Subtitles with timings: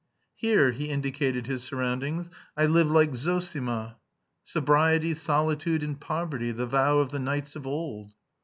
[0.33, 3.97] "Here," he indicated his surroundings, "I live like Zossima.
[4.43, 8.15] Sobriety, solitude, and poverty the vow of the knights of old."